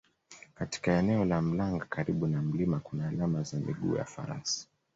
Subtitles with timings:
[0.55, 4.67] Katika eneo la Mlanga karibu na mlima kuna alama za miguu ya Farasi